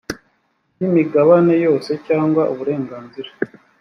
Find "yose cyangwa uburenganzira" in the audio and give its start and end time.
1.65-3.29